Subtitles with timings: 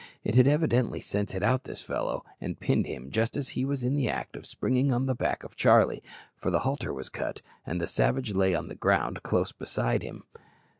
[0.23, 3.95] It had evidently scented out this fellow, and pinned him just as he was in
[3.95, 6.01] the act of springing on the back of Charlie,
[6.35, 10.23] for the halter was cut, and the savage lay on the ground close beside him.